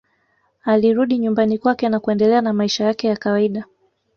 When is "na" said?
1.89-1.99, 2.41-2.53